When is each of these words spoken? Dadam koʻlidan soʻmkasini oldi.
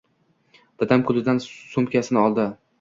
Dadam 0.83 1.05
koʻlidan 1.11 1.43
soʻmkasini 1.53 2.25
oldi. 2.27 2.51